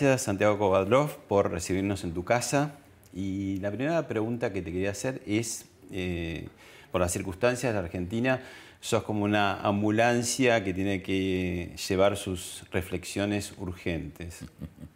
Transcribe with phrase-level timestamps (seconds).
[0.00, 2.72] Gracias Santiago Kovadlov por recibirnos en tu casa.
[3.12, 6.48] Y la primera pregunta que te quería hacer es, eh,
[6.90, 8.40] por las circunstancias de Argentina,
[8.80, 14.46] sos como una ambulancia que tiene que llevar sus reflexiones urgentes.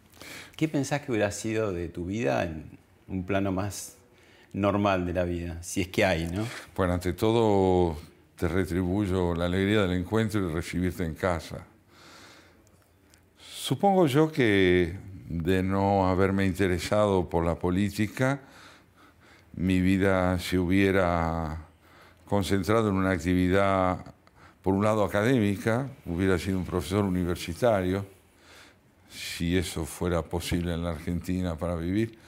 [0.55, 2.63] ¿Qué pensás que hubiera sido de tu vida en
[3.07, 3.97] un plano más
[4.53, 6.47] normal de la vida, si es que hay, no?
[6.75, 7.95] Bueno, ante todo
[8.37, 11.67] te retribuyo la alegría del encuentro y recibirte en casa.
[13.65, 14.95] Supongo yo que
[15.27, 18.39] de no haberme interesado por la política,
[19.55, 21.65] mi vida se hubiera
[22.29, 24.05] concentrado en una actividad,
[24.61, 28.05] por un lado académica, hubiera sido un profesor universitario,
[29.09, 32.19] si eso fuera posible en la Argentina para vivir,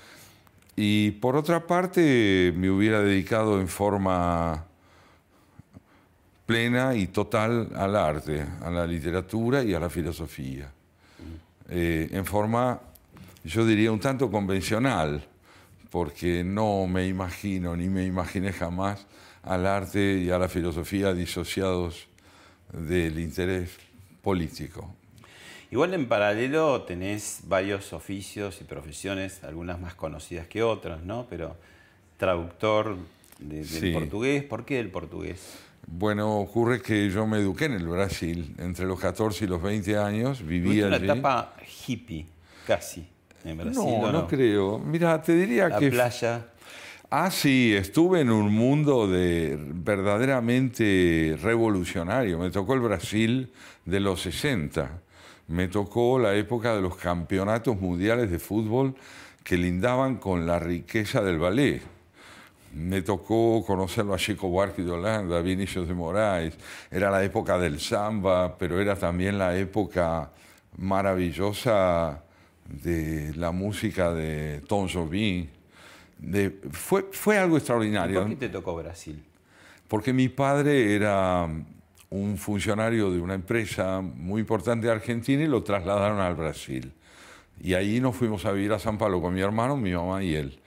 [0.76, 4.66] y por otra parte me hubiera dedicado en forma
[6.48, 10.72] plena y total al arte, a la literatura y a la filosofía.
[11.70, 12.80] Eh, en forma,
[13.44, 15.26] yo diría, un tanto convencional,
[15.90, 19.06] porque no me imagino ni me imaginé jamás
[19.44, 22.08] al arte y a la filosofía disociados
[22.72, 23.72] del interés
[24.22, 24.94] político.
[25.72, 31.28] Igual en paralelo tenés varios oficios y profesiones, algunas más conocidas que otras, ¿no?
[31.30, 31.58] Pero
[32.18, 32.98] traductor
[33.40, 35.60] del portugués, ¿por qué el portugués?
[35.90, 38.54] Bueno, ocurre que yo me eduqué en el Brasil.
[38.60, 41.06] Entre los 14 y los 20 años vivía allí.
[41.06, 41.54] una etapa
[41.88, 42.26] hippie,
[42.68, 43.08] casi,
[43.46, 43.82] en Brasil.
[44.02, 44.80] No, no, creo.
[44.80, 45.90] Mira, te diría La que...
[45.90, 46.46] playa.
[47.10, 52.38] Ah, sí, estuve en un mundo de verdaderamente revolucionario.
[52.38, 53.50] Me tocó el Brasil
[53.86, 54.92] de los 60.
[55.48, 58.94] Me tocó la época de los campeonatos mundiales de fútbol
[59.46, 61.82] que lindaban con la riqueza del ballet
[62.78, 66.54] me tocó conocerlo a Chico Buarque de Holanda, a Vinicius de Moraes.
[66.92, 70.32] Era la época del samba, pero era también la época
[70.78, 72.24] maravillosa
[72.66, 75.48] de la música de Tom Jobim.
[76.72, 78.22] fue, fue algo extraordinario.
[78.22, 79.24] ¿Por qué te tocó Brasil?
[79.88, 81.48] Porque mi padre era
[82.10, 86.92] un funcionario de una empresa muy importante de Argentina y lo trasladaron al Brasil.
[87.60, 90.36] Y ahí nos fuimos a vivir a San Pablo con mi hermano, mi mamá y
[90.36, 90.60] él.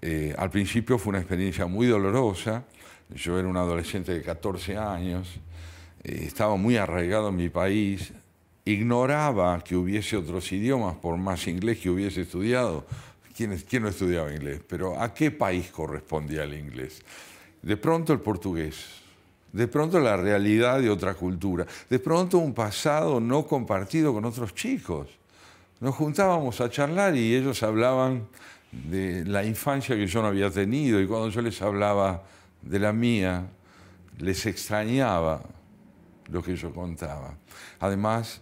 [0.00, 2.64] Eh, al principio fue una experiencia muy dolorosa.
[3.14, 5.28] Yo era un adolescente de 14 años,
[6.02, 8.12] eh, estaba muy arraigado en mi país,
[8.64, 12.86] ignoraba que hubiese otros idiomas, por más inglés que hubiese estudiado.
[13.36, 14.60] ¿Quién, ¿Quién no estudiaba inglés?
[14.68, 17.02] Pero ¿a qué país correspondía el inglés?
[17.62, 19.02] De pronto el portugués,
[19.52, 24.54] de pronto la realidad de otra cultura, de pronto un pasado no compartido con otros
[24.54, 25.08] chicos.
[25.80, 28.26] Nos juntábamos a charlar y ellos hablaban
[28.88, 32.22] de la infancia que yo no había tenido y cuando yo les hablaba
[32.62, 33.46] de la mía,
[34.18, 35.42] les extrañaba
[36.30, 37.34] lo que yo contaba.
[37.80, 38.40] Además,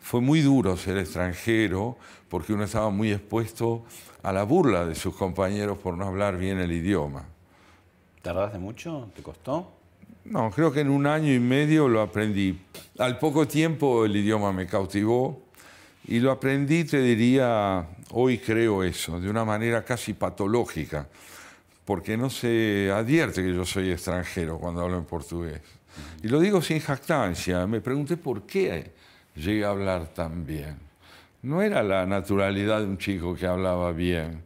[0.00, 1.96] fue muy duro ser extranjero
[2.28, 3.84] porque uno estaba muy expuesto
[4.22, 7.24] a la burla de sus compañeros por no hablar bien el idioma.
[8.22, 9.08] ¿Tardaste mucho?
[9.14, 9.72] ¿Te costó?
[10.24, 12.58] No, creo que en un año y medio lo aprendí.
[12.98, 15.42] Al poco tiempo el idioma me cautivó
[16.08, 21.08] y lo aprendí, te diría, hoy creo eso, de una manera casi patológica,
[21.84, 25.60] porque no se advierte que yo soy extranjero cuando hablo en portugués.
[26.22, 28.92] Y lo digo sin jactancia, me pregunté por qué
[29.34, 30.76] llegué a hablar tan bien.
[31.42, 34.42] No era la naturalidad de un chico que hablaba bien,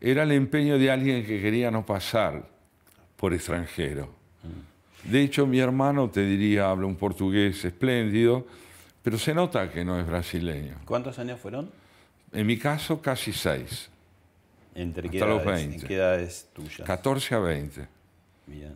[0.00, 2.48] era el empeño de alguien que quería no pasar
[3.16, 4.08] por extranjero.
[5.04, 8.46] De hecho, mi hermano, te diría, habla un portugués espléndido,
[9.02, 10.74] pero se nota que no es brasileño.
[10.84, 11.70] ¿Cuántos años fueron?
[12.32, 13.88] En mi caso, casi seis.
[14.74, 15.86] ¿Entre qué, edades, los 20.
[15.86, 16.86] qué edades tuyas?
[16.86, 17.88] 14 a 20.
[18.46, 18.74] Bien.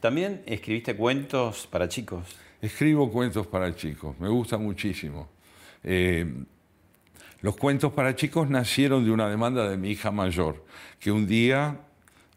[0.00, 2.24] ¿También escribiste cuentos para chicos?
[2.60, 5.28] Escribo cuentos para chicos, me gusta muchísimo.
[5.82, 6.44] Eh,
[7.40, 10.64] Los cuentos para chicos nacieron de una demanda de mi hija mayor,
[10.98, 11.80] que un día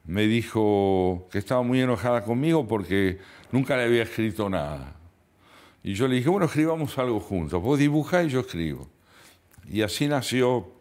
[0.06, 3.20] me dijo que estaba muy enojada conmigo porque
[3.52, 4.96] nunca le había escrito nada.
[5.84, 7.62] Y yo le dije, bueno, escribamos algo juntos.
[7.62, 8.90] Vos dibujá y yo escribo.
[9.68, 10.72] Y así nació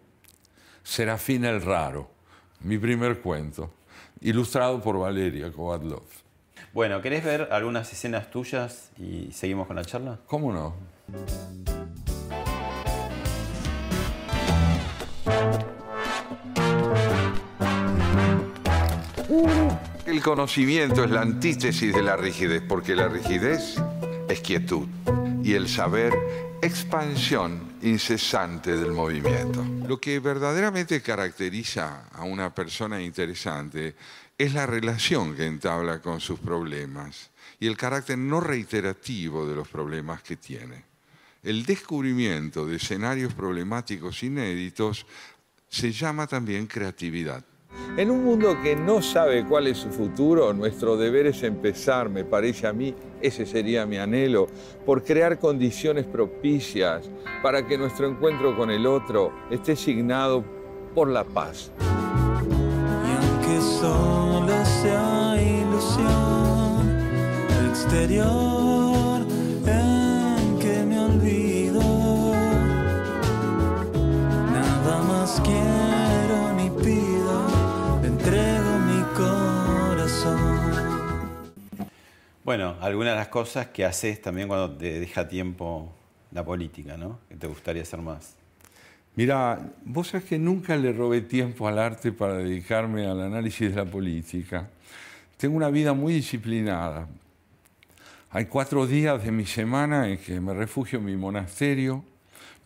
[0.83, 2.11] Serafín el Raro,
[2.61, 3.73] mi primer cuento,
[4.21, 6.05] ilustrado por Valeria Kovadlov.
[6.73, 10.19] Bueno, ¿querés ver algunas escenas tuyas y seguimos con la charla?
[10.27, 10.75] ¿Cómo no?
[20.07, 23.77] El conocimiento es la antítesis de la rigidez, porque la rigidez
[24.29, 24.89] es quietud
[25.43, 26.13] y el saber
[26.61, 29.65] expansión incesante del movimiento.
[29.87, 33.95] Lo que verdaderamente caracteriza a una persona interesante
[34.37, 39.69] es la relación que entabla con sus problemas y el carácter no reiterativo de los
[39.69, 40.85] problemas que tiene.
[41.43, 45.07] El descubrimiento de escenarios problemáticos inéditos
[45.69, 47.45] se llama también creatividad.
[47.99, 52.25] En un mundo que no sabe cuál es su futuro, nuestro deber es empezar, me
[52.25, 54.47] parece a mí, ese sería mi anhelo,
[54.87, 57.11] por crear condiciones propicias
[57.43, 60.45] para que nuestro encuentro con el otro esté signado
[60.95, 61.73] por la paz.
[61.81, 66.89] Y aunque solo sea ilusión,
[67.59, 69.23] el exterior
[69.67, 71.81] en que me olvido,
[74.53, 75.68] nada más quiero
[82.49, 85.93] Bueno, algunas de las cosas que haces también cuando te deja tiempo
[86.33, 87.19] la política, ¿no?
[87.29, 88.37] Que te gustaría hacer más.
[89.17, 93.77] Mira, vos sabés que nunca le robé tiempo al arte para dedicarme al análisis de
[93.77, 94.67] la política.
[95.37, 97.07] Tengo una vida muy disciplinada.
[98.31, 102.03] Hay cuatro días de mi semana en que me refugio en mi monasterio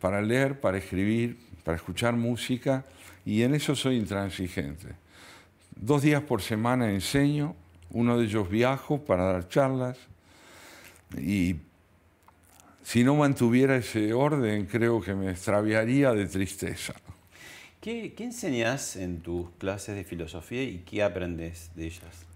[0.01, 2.85] para leer, para escribir, para escuchar música
[3.25, 4.95] y en eso soy intransigente.
[5.75, 7.57] Dos días por semana enseño,
[7.93, 9.99] uno de ellos viajo para dar charlas
[11.19, 11.57] y
[12.83, 16.95] si no mantuviera ese orden creo que me extraviaría de tristeza.
[17.81, 22.27] ¿Qué, qué enseñas en tus clases de filosofía y qué aprendes de ellas?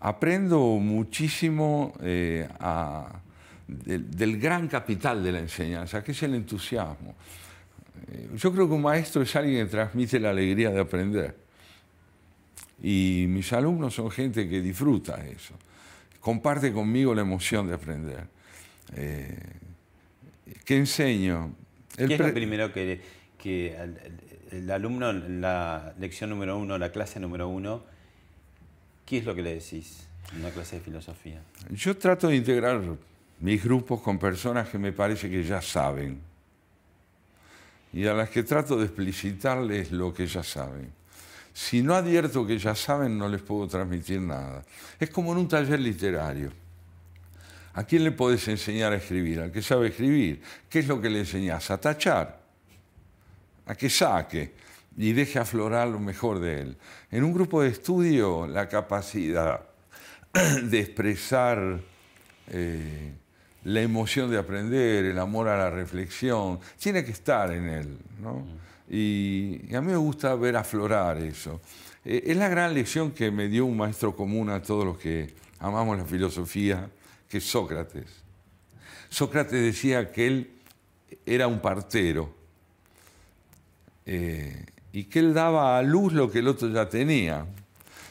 [0.00, 3.20] Aprendo muchísimo eh, a-
[3.66, 7.14] del, del gran capital de la enseñanza, que es el entusiasmo.
[8.12, 11.34] Eh, Yo creo que un maestro es alguien que transmite la alegría de aprender.
[12.84, 15.54] Y mis alumnos son gente que disfruta eso.
[16.20, 18.26] Comparte conmigo la emoción de aprender.
[18.94, 19.38] Eh,
[20.66, 21.54] ¿Qué enseño?
[21.96, 23.00] El ¿Qué es lo primero que,
[23.38, 23.74] que
[24.50, 27.82] el alumno en la lección número uno, la clase número uno,
[29.06, 31.40] qué es lo que le decís en una clase de filosofía?
[31.70, 32.82] Yo trato de integrar
[33.40, 36.20] mis grupos con personas que me parece que ya saben
[37.94, 40.92] y a las que trato de explicitarles lo que ya saben.
[41.54, 44.64] Si no advierto que ya saben, no les puedo transmitir nada.
[44.98, 46.50] Es como en un taller literario.
[47.74, 49.40] ¿A quién le podés enseñar a escribir?
[49.40, 50.42] Al que sabe escribir.
[50.68, 51.70] ¿Qué es lo que le enseñás?
[51.70, 52.40] A tachar,
[53.66, 54.52] a que saque
[54.96, 56.76] y deje aflorar lo mejor de él.
[57.12, 59.60] En un grupo de estudio, la capacidad
[60.62, 61.80] de expresar
[62.48, 63.12] eh,
[63.62, 67.98] la emoción de aprender, el amor a la reflexión, tiene que estar en él.
[68.20, 68.44] ¿no?
[68.90, 71.60] Y, y a mí me gusta ver aflorar eso.
[72.04, 75.34] Eh, es la gran lección que me dio un maestro común a todos los que
[75.58, 76.90] amamos la filosofía,
[77.28, 78.22] que es Sócrates.
[79.08, 80.50] Sócrates decía que él
[81.24, 82.34] era un partero
[84.06, 87.46] eh, y que él daba a luz lo que el otro ya tenía.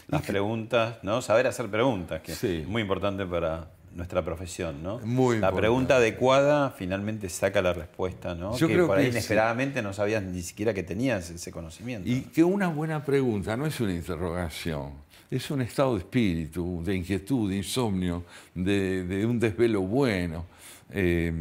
[0.07, 1.21] Las preguntas, ¿no?
[1.21, 2.59] Saber hacer preguntas, que Sí.
[2.63, 4.99] es muy importante para nuestra profesión, ¿no?
[4.99, 5.59] Muy La importante.
[5.61, 8.57] pregunta adecuada finalmente saca la respuesta, ¿no?
[8.57, 9.17] Yo que creo por ahí que sí.
[9.17, 12.09] inesperadamente no sabías ni siquiera que tenías ese conocimiento.
[12.09, 14.91] Y que una buena pregunta no es una interrogación,
[15.29, 18.23] es un estado de espíritu, de inquietud, de insomnio,
[18.55, 20.45] de, de un desvelo bueno.
[20.91, 21.31] Eh,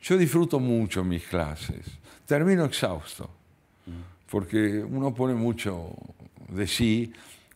[0.00, 1.84] yo disfruto mucho mis clases,
[2.26, 3.28] termino exhausto,
[4.30, 5.90] porque uno pone mucho
[6.48, 7.12] de sí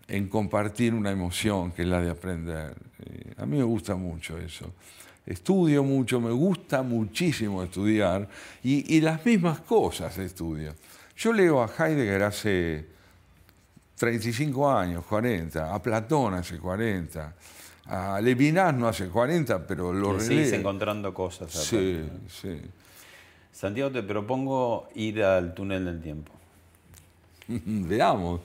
[0.09, 2.75] en compartir una emoción que es la de aprender.
[3.05, 4.73] Eh, a mí me gusta mucho eso.
[5.25, 8.29] Estudio mucho, me gusta muchísimo estudiar
[8.65, 10.75] y, y las mismas cosas estudio.
[11.17, 12.87] Yo leo a Heidegger hace
[13.97, 17.35] 35 años, 40, a Platón hace 40,
[17.87, 20.61] a Levinas no hace 40, pero lo seguís releo.
[20.61, 21.53] encontrando cosas.
[21.53, 22.27] Sí, aparte.
[22.29, 22.61] sí.
[23.53, 26.33] Santiago, te propongo ir al túnel del tiempo.
[27.47, 28.41] Veamos.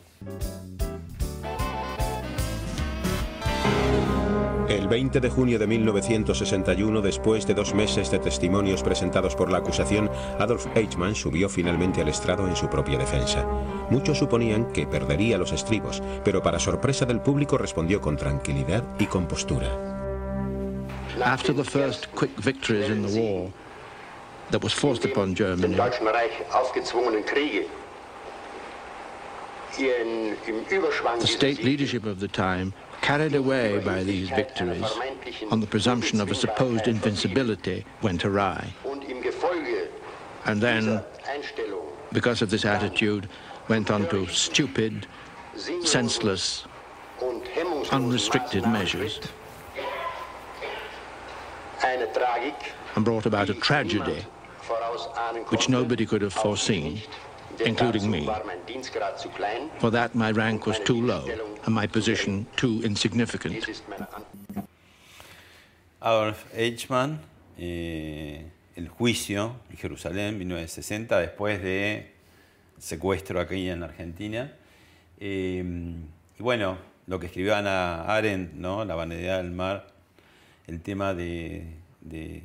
[4.88, 9.58] El 20 de junio de 1961, después de dos meses de testimonios presentados por la
[9.58, 13.46] acusación, Adolf Eichmann subió finalmente al estrado en su propia defensa.
[13.90, 19.08] Muchos suponían que perdería los estribos, pero para sorpresa del público respondió con tranquilidad y
[19.08, 19.68] compostura.
[21.22, 23.52] After the first quick victories in the war
[24.52, 25.76] that was forced upon Germany,
[31.20, 34.86] the state leadership of the time carried away by these victories
[35.52, 38.74] on the presumption of a supposed invincibility, went awry.
[40.46, 41.04] And then,
[42.14, 43.30] because of this attitude,
[43.68, 45.08] went on to stupid,
[45.84, 46.66] senseless,
[47.92, 49.20] unrestricted measures
[52.96, 54.26] and brought about a tragedy
[55.50, 57.00] which nobody could have foreseen
[57.66, 58.30] including me.
[59.80, 61.26] For that, my rank was too low
[61.66, 63.66] and my position too insignificant.
[66.02, 67.20] Adolf Eichmann,
[67.58, 68.46] eh,
[68.76, 72.12] el juicio en Jerusalén, 1960, después de
[72.78, 74.54] secuestro aquí en Argentina.
[75.20, 75.64] Eh,
[76.40, 78.86] y bueno, lo que escribió Ana Arendt, ¿no?
[78.86, 79.88] La vanidad del mar,
[80.68, 81.66] el tema de,
[82.02, 82.44] de,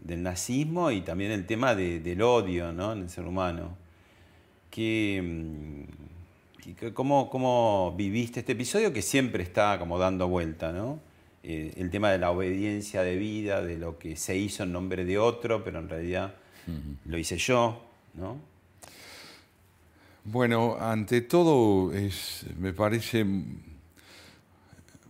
[0.00, 2.92] del nazismo y también el tema de, del odio ¿no?
[2.92, 3.76] en el ser humano.
[4.76, 5.82] Mm,
[6.94, 11.00] cómo, cómo, viviste este episodio que siempre está como dando vuelta, ¿no?
[11.42, 15.04] Eh, el tema de la obediencia de vida, de lo que se hizo en nombre
[15.04, 16.34] de otro, pero en realidad
[17.06, 17.82] lo hice yo,
[18.14, 18.36] ¿no?
[20.24, 23.24] Bueno, ante todo es, me parece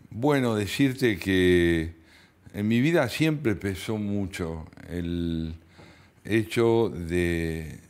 [0.09, 1.93] bueno decirte que
[2.55, 5.55] en mi vida siempre pesó mucho el
[6.25, 7.90] hecho de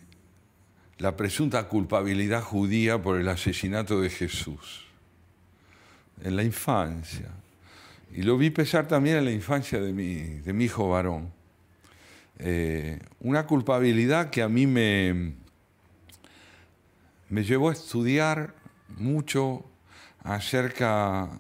[1.01, 4.85] la presunta culpabilidad judía por el asesinato de Jesús
[6.23, 7.31] en la infancia.
[8.15, 11.33] Y lo vi pesar también en la infancia de mi, de mi hijo varón.
[12.39, 15.33] Eh, una culpabilidad que a mí me,
[17.31, 18.55] me llevó a estudiar
[18.99, 19.65] mucho
[20.23, 21.31] acerca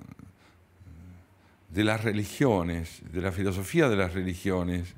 [1.69, 4.95] de las religiones, de la filosofía de las religiones,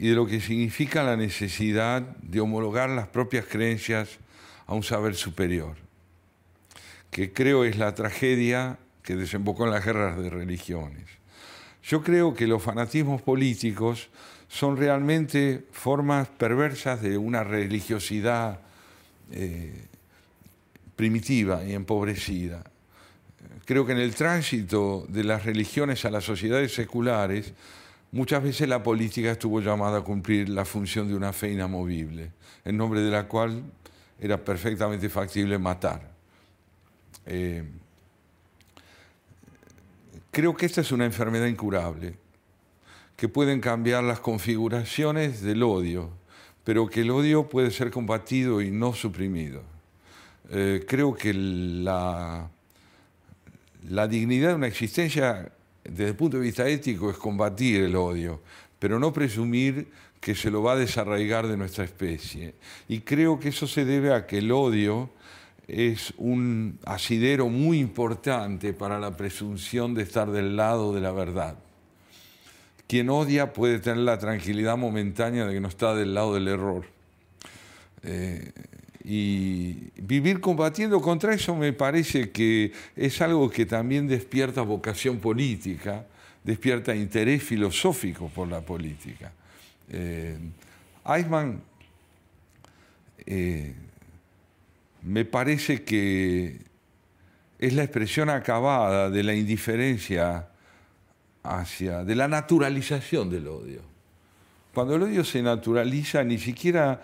[0.00, 4.18] y de lo que significa la necesidad de homologar las propias creencias
[4.66, 5.74] a un saber superior,
[7.10, 11.04] que creo es la tragedia que desembocó en las guerras de religiones.
[11.82, 14.08] Yo creo que los fanatismos políticos
[14.48, 18.60] son realmente formas perversas de una religiosidad
[19.32, 19.86] eh,
[20.94, 22.62] primitiva y empobrecida.
[23.64, 27.52] Creo que en el tránsito de las religiones a las sociedades seculares,
[28.10, 32.32] Muchas veces la política estuvo llamada a cumplir la función de una fe inamovible,
[32.64, 33.62] en nombre de la cual
[34.18, 36.10] era perfectamente factible matar.
[37.26, 37.64] Eh,
[40.30, 42.14] creo que esta es una enfermedad incurable,
[43.14, 46.10] que pueden cambiar las configuraciones del odio,
[46.64, 49.62] pero que el odio puede ser combatido y no suprimido.
[50.50, 52.48] Eh, creo que la,
[53.88, 55.52] la dignidad de una existencia
[55.88, 58.40] desde el punto de vista ético es combatir el odio,
[58.78, 59.88] pero no presumir
[60.20, 62.54] que se lo va a desarraigar de nuestra especie.
[62.88, 65.10] Y creo que eso se debe a que el odio
[65.66, 71.58] es un asidero muy importante para la presunción de estar del lado de la verdad.
[72.86, 76.86] Quien odia puede tener la tranquilidad momentánea de que no está del lado del error.
[78.02, 78.50] Eh,
[79.10, 86.04] y vivir combatiendo contra eso me parece que es algo que también despierta vocación política,
[86.44, 89.32] despierta interés filosófico por la política.
[89.88, 90.36] Eh,
[93.24, 93.74] eh,
[95.00, 96.58] me parece que
[97.58, 100.48] es la expresión acabada de la indiferencia
[101.42, 103.80] hacia, de la naturalización del odio.
[104.74, 107.00] Cuando el odio se naturaliza, ni siquiera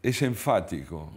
[0.00, 1.12] es enfático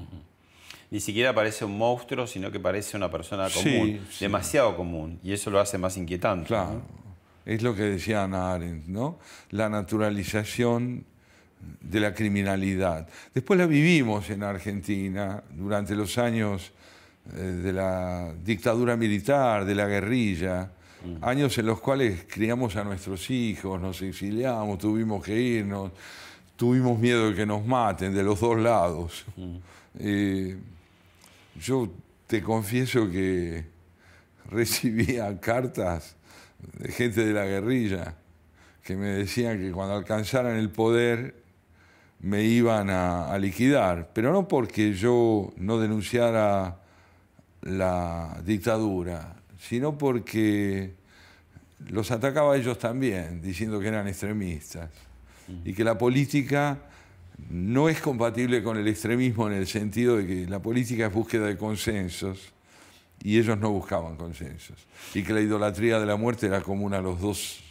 [0.92, 5.50] ni siquiera parece un monstruo, sino que parece una persona común, demasiado común, y eso
[5.50, 6.48] lo hace más inquietante.
[6.48, 6.82] Claro,
[7.46, 9.18] es lo que decía Ana Arendt, ¿no?
[9.52, 11.06] La naturalización
[11.80, 13.08] de la criminalidad.
[13.34, 16.74] Después la vivimos en Argentina durante los años
[17.36, 20.72] eh, de la dictadura militar, de la guerrilla,
[21.06, 21.24] mm.
[21.24, 25.92] años en los cuales criamos a nuestros hijos, nos exiliamos, tuvimos que irnos,
[26.58, 29.24] tuvimos miedo de que nos maten de los dos lados.
[29.38, 29.56] Mm.
[30.00, 30.58] Eh,
[31.60, 31.92] yo
[32.28, 33.66] te confieso que
[34.50, 36.16] recibía cartas
[36.78, 38.16] de gente de la guerrilla
[38.84, 41.36] que me decían que cuando alcanzaran el poder
[42.22, 46.80] me iban a, liquidar, pero no porque yo no denunciara
[47.62, 50.94] la dictadura, sino porque
[51.90, 54.90] los atacaba a ellos también, diciendo que eran extremistas
[55.66, 56.78] y que la política
[57.50, 61.48] no es compatible con el extremismo en el sentido de que la política es búsqueda
[61.48, 62.54] de consensos
[63.24, 64.78] y ellos no buscaban consensos
[65.14, 67.62] y que la idolatría de la muerte era común a los dos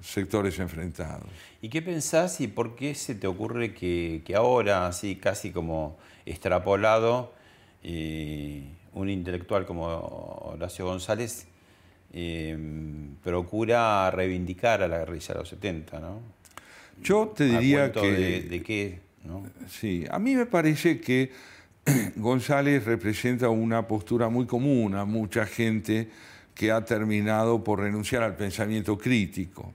[0.00, 1.28] sectores enfrentados.
[1.60, 7.32] ¿Y qué pensás y por qué se te ocurre que, ahora, así casi como extrapolado,
[7.82, 11.46] eh, un intelectual como Horacio González
[12.12, 12.56] eh,
[13.22, 16.20] procura reivindicar a la guerrilla de los 70, ¿no?
[17.02, 18.42] Yo te diría que...
[18.48, 19.00] De, qué?
[19.68, 21.32] Sí, a mí me parece que
[22.16, 26.08] González representa una postura muy común a mucha gente
[26.54, 29.74] que ha terminado por renunciar al pensamiento crítico.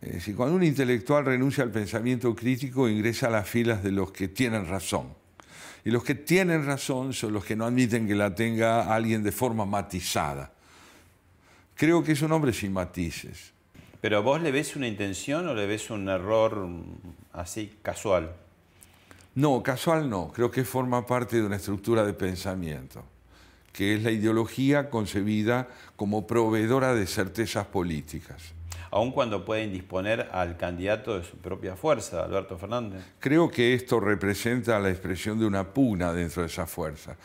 [0.00, 4.10] Es decir, cuando un intelectual renuncia al pensamiento crítico, ingresa a las filas de los
[4.10, 5.14] que tienen razón.
[5.84, 9.32] Y los que tienen razón son los que no admiten que la tenga alguien de
[9.32, 10.52] forma matizada.
[11.74, 13.52] Creo que es un hombre sin matices.
[14.02, 16.68] ¿Pero vos le ves una intención o le ves un error
[17.32, 18.32] así casual?
[19.36, 20.32] No, casual no.
[20.34, 23.04] Creo que forma parte de una estructura de pensamiento,
[23.72, 28.54] que es la ideología concebida como proveedora de certezas políticas.
[28.90, 33.04] Aun cuando pueden disponer al candidato de su propia fuerza, Alberto Fernández.
[33.20, 37.16] Creo que esto representa la expresión de una pugna dentro de esa fuerza.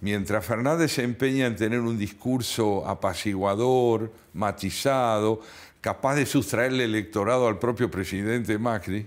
[0.00, 5.40] Mientras Fernández se empeña en tener un discurso apaciguador, matizado,
[5.80, 9.06] capaz de sustraerle electorado al propio presidente Macri.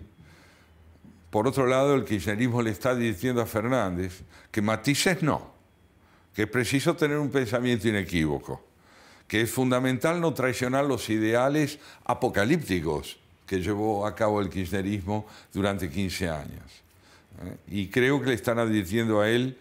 [1.29, 5.53] Por otro lado, el kirchnerismo le está diciendo a Fernández que matices no,
[6.34, 8.63] que es preciso tener un pensamiento inequívoco,
[9.27, 15.89] que es fundamental no traicionar los ideales apocalípticos que llevó a cabo el kirchnerismo durante
[15.89, 16.63] 15 años.
[17.43, 17.58] ¿eh?
[17.67, 19.58] Y creo que le están advirtiendo a él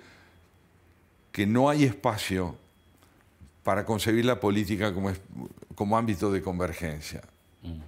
[1.32, 2.56] que no hay espacio
[3.62, 5.12] para concebir la política como,
[5.75, 7.23] como ámbito de convergencia.
[7.62, 7.80] Mm.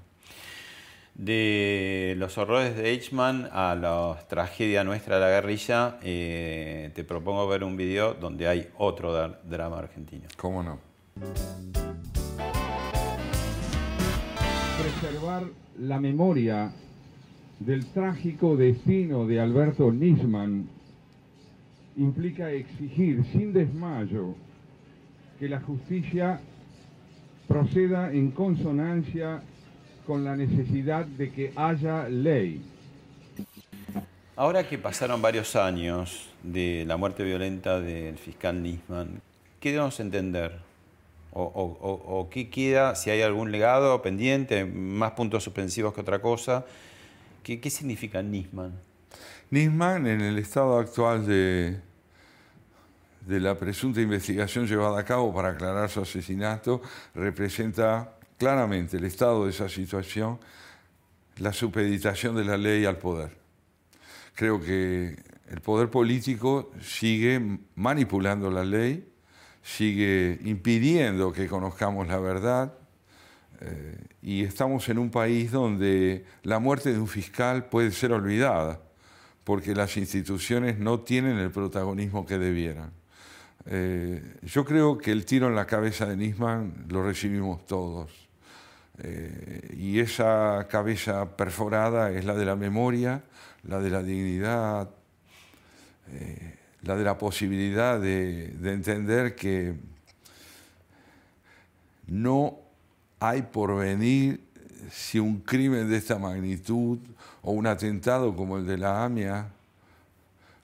[1.14, 7.46] De los horrores de Eichmann a la tragedia nuestra de la guerrilla, eh, te propongo
[7.48, 10.28] ver un video donde hay otro drama argentino.
[10.36, 10.78] ¿Cómo no?
[14.80, 15.44] Preservar
[15.78, 16.72] la memoria
[17.58, 20.68] del trágico destino de Alberto Nisman
[22.00, 24.34] implica exigir sin desmayo
[25.38, 26.40] que la justicia
[27.46, 29.42] proceda en consonancia
[30.06, 32.62] con la necesidad de que haya ley.
[34.34, 39.20] Ahora que pasaron varios años de la muerte violenta del fiscal Nisman,
[39.60, 40.58] ¿qué debemos entender?
[41.32, 46.64] O, qué queda, si hay algún legado pendiente, más puntos suspensivos que otra cosa?
[47.42, 48.72] ¿Qué, qué significa Nisman?
[49.50, 51.78] Nisman, en el estado actual de,
[53.26, 56.80] de la presunta investigación llevada a cabo para aclarar su asesinato
[57.14, 60.38] representa claramente el estado de esa situación,
[61.38, 63.36] la supeditación de la ley al poder.
[64.34, 65.16] Creo que
[65.50, 69.06] el poder político sigue manipulando la ley,
[69.62, 72.72] sigue impidiendo que conozcamos la verdad,
[73.60, 78.80] eh, y estamos en un país donde la muerte de un fiscal puede ser olvidada,
[79.44, 82.99] porque las instituciones no tienen el protagonismo que debieran.
[83.66, 88.10] Eh, yo creo que el tiro en la cabeza de Nisman lo recibimos todos.
[89.02, 93.22] Eh, y esa cabeza perforada es la de la memoria,
[93.64, 94.90] la de la dignidad,
[96.12, 99.74] eh, la de la posibilidad de, de entender que
[102.06, 102.58] no
[103.20, 104.40] hay porvenir
[104.90, 106.98] si un crimen de esta magnitud
[107.42, 109.50] o un atentado como el de la AMIA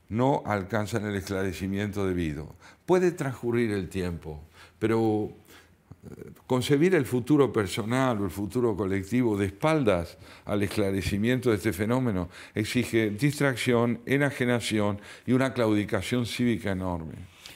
[0.08, 2.54] no alcanzan el esclarecimiento debido.
[2.86, 4.40] Puede transcurrir el tiempo,
[4.78, 5.32] pero
[6.06, 11.72] eh, concebir el futuro personal o el futuro colectivo de espaldas al esclarecimiento de este
[11.72, 17.14] fenómeno exige distracción, enajenación y una claudicación cívica enorme.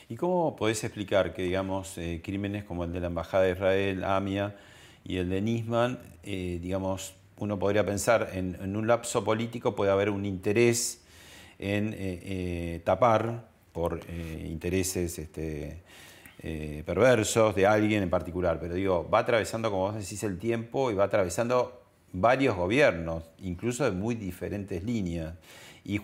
[0.08, 4.02] ¿Y cómo podés explicar que, digamos, eh, crímenes como el de la Embajada de Israel,
[4.02, 4.56] AMIA,
[5.04, 9.92] y el de Nisman, eh, digamos, uno podría pensar en, en, un lapso político puede
[9.92, 11.02] haber un interés
[11.58, 13.49] en tapar
[13.80, 15.82] por eh, intereses este,
[16.42, 20.90] eh, perversos de alguien en particular, pero digo, va atravesando, como vos decís, el tiempo
[20.90, 21.80] y va atravesando
[22.12, 25.34] varios gobiernos, incluso de muy diferentes líneas,
[25.82, 25.98] y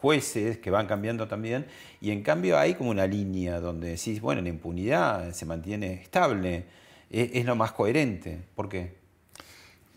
[0.00, 1.66] jueces que van cambiando también,
[2.00, 6.64] y en cambio hay como una línea donde decís, bueno, la impunidad se mantiene estable,
[7.10, 8.40] es, es lo más coherente.
[8.54, 8.94] ¿Por qué?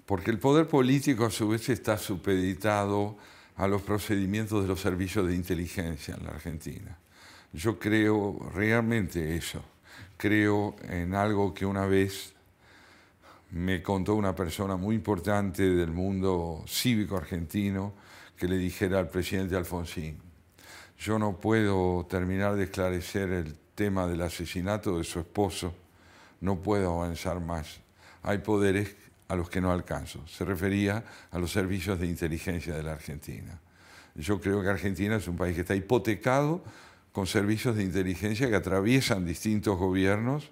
[0.05, 3.15] Porque el poder político a su vez está supeditado
[3.55, 6.97] a los procedimientos de los servicios de inteligencia en la Argentina.
[7.53, 9.63] Yo creo realmente eso.
[10.17, 12.33] Creo en algo que una vez
[13.51, 17.93] me contó una persona muy importante del mundo cívico argentino
[18.35, 20.17] que le dijera al presidente Alfonsín,
[20.97, 25.75] yo no puedo terminar de esclarecer el tema del asesinato de su esposo,
[26.41, 27.79] no puedo avanzar más.
[28.23, 28.95] Hay poderes
[29.27, 30.25] a los que no alcanzo.
[30.27, 33.59] Se refería a los servicios de inteligencia de la Argentina.
[34.15, 36.63] Yo creo que Argentina es un país que está hipotecado
[37.13, 40.49] con servicios de inteligencia que atraviesan distintos gobiernos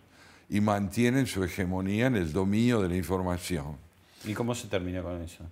[0.47, 3.77] y mantienen su hegemonía en el dominio de la información.
[4.23, 5.43] ¿Y cómo se termina con eso?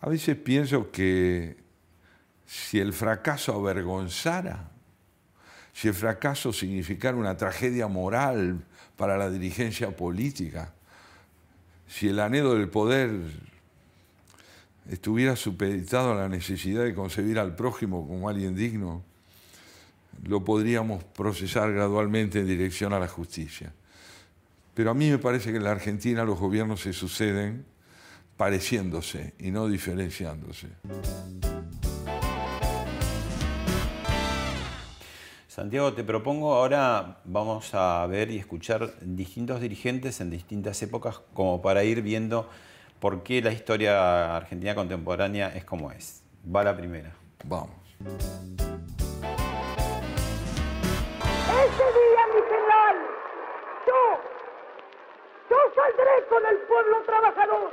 [0.00, 1.56] A veces pienso que
[2.46, 4.70] si el fracaso avergonzara,
[5.72, 8.64] si el fracaso significara una tragedia moral
[8.96, 10.72] para la dirigencia política,
[11.88, 13.10] si el anhelo del poder
[14.90, 19.02] estuviera supeditado a la necesidad de concebir al prójimo como alguien digno,
[20.24, 23.72] lo podríamos procesar gradualmente en dirección a la justicia.
[24.74, 27.64] Pero a mí me parece que en la Argentina los gobiernos se suceden
[28.36, 30.68] pareciéndose y no diferenciándose.
[35.48, 41.62] Santiago, te propongo ahora vamos a ver y escuchar distintos dirigentes en distintas épocas como
[41.62, 42.46] para ir viendo
[43.00, 46.22] por qué la historia argentina contemporánea es como es.
[46.54, 47.12] Va la primera.
[47.44, 47.70] Vamos.
[51.48, 52.96] Ese día, mi general,
[53.86, 54.00] yo,
[55.50, 57.72] yo saldré con el pueblo trabajador,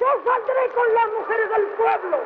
[0.00, 2.18] yo saldré con las mujeres del pueblo.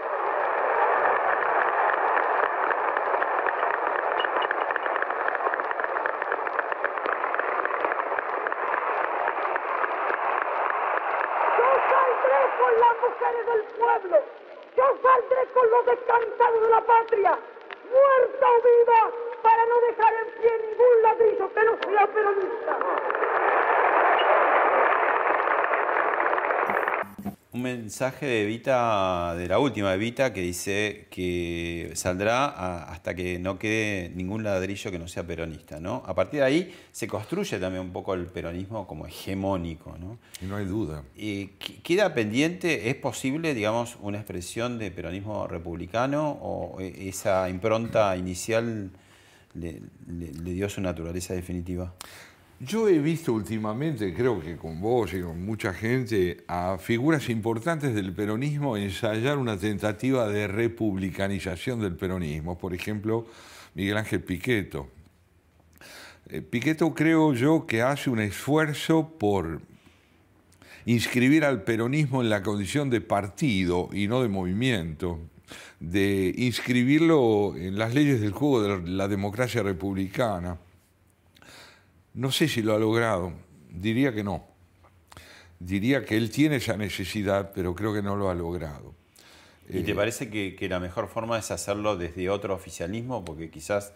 [11.58, 14.18] Yo saldré con las mujeres del pueblo,
[14.76, 17.38] yo saldré con los descansados de la patria,
[17.90, 19.10] muerta o viva,
[19.42, 23.05] para no dejar en pie ningún ladrillo que no sea peronista.
[27.56, 33.38] Un mensaje de Evita, de la última Evita, que dice que saldrá a- hasta que
[33.38, 36.02] no quede ningún ladrillo que no sea peronista, ¿no?
[36.06, 40.18] A partir de ahí se construye también un poco el peronismo como hegemónico, ¿no?
[40.42, 41.02] Y no hay duda.
[41.16, 47.48] Eh, qu- ¿Queda pendiente, es posible, digamos, una expresión de peronismo republicano o e- esa
[47.48, 48.90] impronta inicial
[49.54, 51.94] le, le- le dio su naturaleza definitiva?
[52.58, 57.94] Yo he visto últimamente, creo que con vos y con mucha gente, a figuras importantes
[57.94, 62.56] del peronismo ensayar una tentativa de republicanización del peronismo.
[62.56, 63.26] Por ejemplo,
[63.74, 64.88] Miguel Ángel Piqueto.
[66.30, 69.60] Eh, Piqueto creo yo que hace un esfuerzo por
[70.86, 75.18] inscribir al peronismo en la condición de partido y no de movimiento,
[75.78, 80.56] de inscribirlo en las leyes del juego de la democracia republicana.
[82.16, 83.34] No sé si lo ha logrado,
[83.68, 84.42] diría que no.
[85.58, 88.94] Diría que él tiene esa necesidad, pero creo que no lo ha logrado.
[89.68, 93.22] ¿Y te parece que, que la mejor forma es hacerlo desde otro oficialismo?
[93.22, 93.92] Porque quizás,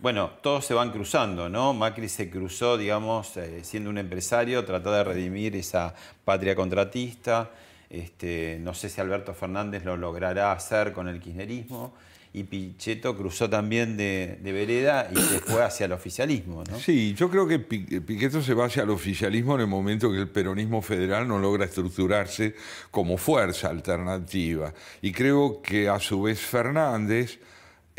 [0.00, 1.72] bueno, todos se van cruzando, ¿no?
[1.72, 5.94] Macri se cruzó, digamos, eh, siendo un empresario, trató de redimir esa
[6.26, 7.52] patria contratista.
[7.88, 11.94] Este, no sé si Alberto Fernández lo logrará hacer con el kirchnerismo.
[12.32, 16.78] Y Pichetto cruzó también de, de vereda y se fue hacia el oficialismo, ¿no?
[16.78, 20.18] Sí, yo creo que Pi- Piqueto se va hacia el oficialismo en el momento que
[20.18, 22.54] el peronismo federal no logra estructurarse
[22.92, 24.72] como fuerza alternativa.
[25.02, 27.40] Y creo que a su vez Fernández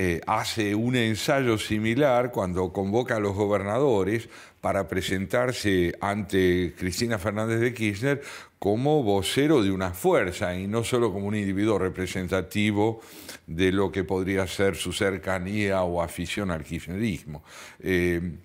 [0.03, 7.59] eh, hace un ensayo similar cuando convoca a los gobernadores para presentarse ante Cristina Fernández
[7.59, 8.19] de Kirchner
[8.57, 12.99] como vocero de una fuerza y no solo como un individuo representativo
[13.45, 17.43] de lo que podría ser su cercanía o afición al kirchnerismo.
[17.79, 18.37] Eh,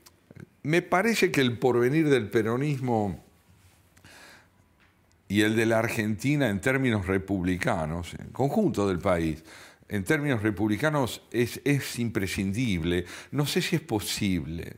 [0.62, 3.24] me parece que el porvenir del peronismo
[5.26, 9.42] y el de la Argentina en términos republicanos, en conjunto del país,
[9.88, 13.04] en términos republicanos es, es imprescindible.
[13.30, 14.76] No sé si es posible,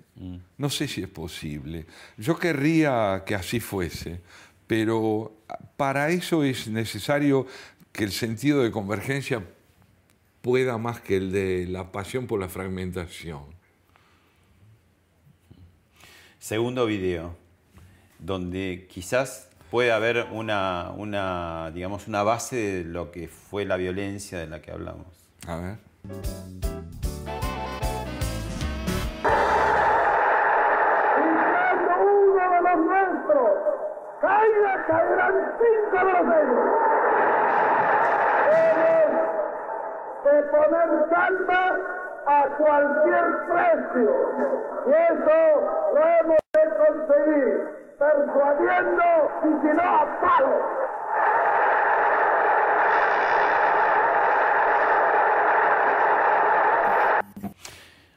[0.59, 1.87] no sé si es posible.
[2.17, 4.21] Yo querría que así fuese,
[4.67, 5.37] pero
[5.77, 7.47] para eso es necesario
[7.93, 9.43] que el sentido de convergencia
[10.43, 13.45] pueda más que el de la pasión por la fragmentación.
[16.39, 17.37] Segundo video,
[18.19, 24.39] donde quizás puede haber una, una, digamos, una base de lo que fue la violencia
[24.39, 25.07] de la que hablamos.
[25.47, 25.79] A ver.
[31.53, 33.51] Cuando uno de los nuestros
[34.21, 36.67] caiga, caerán cinco de los ellos.
[40.25, 41.63] De poner calma
[42.27, 44.11] a cualquier precio.
[44.87, 45.39] Y eso
[45.95, 46.48] lo hemos
[48.29, 49.03] persuadiendo
[49.45, 50.79] y si no a palo.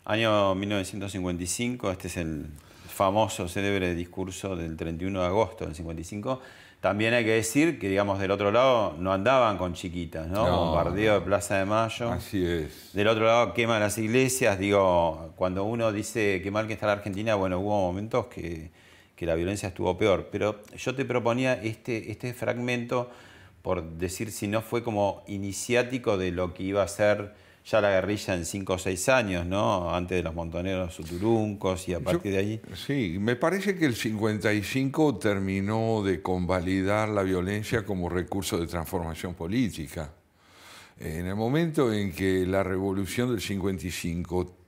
[0.06, 2.47] Año 1955, este es el
[2.88, 6.41] famoso, célebre discurso del 31 de agosto del 55.
[6.82, 10.43] También hay que decir que, digamos, del otro lado no andaban con chiquitas, ¿no?
[10.43, 12.12] Bombardeo de Plaza de Mayo.
[12.12, 12.91] Así es.
[12.93, 14.58] Del otro lado queman las iglesias.
[14.58, 18.71] Digo, cuando uno dice que mal que está la Argentina, bueno, hubo momentos que,
[19.21, 20.29] que la violencia estuvo peor.
[20.31, 23.12] Pero yo te proponía este, este fragmento
[23.62, 27.91] por decir si no fue como iniciático de lo que iba a ser ya la
[27.91, 29.93] guerrilla en cinco o seis años, ¿no?
[29.93, 32.62] Antes de los montoneros suturuncos y a partir de ahí.
[32.73, 39.36] Sí, me parece que el 55 terminó de convalidar la violencia como recurso de transformación
[39.36, 40.12] política.
[40.99, 44.61] En el momento en que la revolución del 55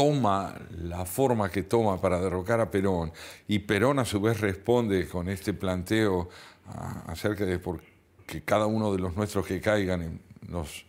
[0.00, 3.12] toma la forma que toma para derrocar a Perón
[3.46, 6.30] y Perón a su vez responde con este planteo
[6.68, 7.82] ah, acerca de por
[8.26, 10.86] que cada uno de los nuestros que caigan nos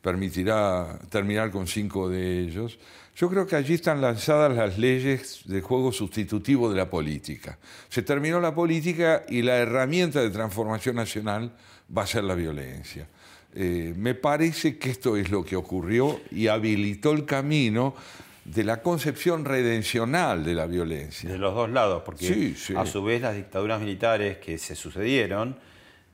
[0.00, 2.78] permitirá terminar con cinco de ellos.
[3.14, 7.58] Yo creo que allí están lanzadas las leyes de juego sustitutivo de la política.
[7.90, 11.52] Se terminó la política y la herramienta de transformación nacional
[11.94, 13.08] va a ser la violencia.
[13.54, 17.94] Eh, me parece que esto es lo que ocurrió y habilitó el camino
[18.44, 21.30] de la concepción redencional de la violencia.
[21.30, 25.56] De los dos lados, porque a su vez las dictaduras militares que se sucedieron,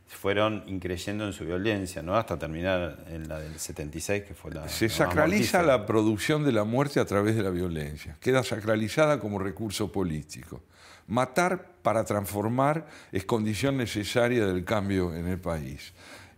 [0.06, 2.16] fueron increyendo en su violencia, ¿no?
[2.16, 4.68] Hasta terminar en la del 76, que fue la.
[4.68, 8.16] Se sacraliza la producción de la muerte a través de la violencia.
[8.20, 10.62] Queda sacralizada como recurso político.
[11.06, 15.92] Matar para transformar es condición necesaria del cambio en el país.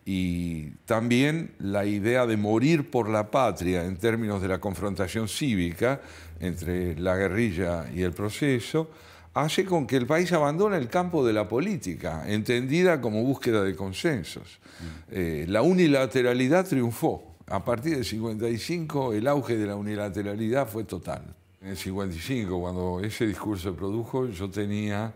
[0.05, 6.01] Y también la idea de morir por la patria en términos de la confrontación cívica
[6.41, 8.91] entre la guerrilla y el proceso
[9.35, 13.75] hace con que el país abandone el campo de la política, entendida como búsqueda de
[13.75, 14.59] consensos.
[14.81, 14.85] Mm.
[15.11, 17.29] Eh, la unilateralidad triunfó.
[17.47, 21.23] A partir del 55 el auge de la unilateralidad fue total.
[21.61, 25.15] En el 55, cuando ese discurso se produjo, yo tenía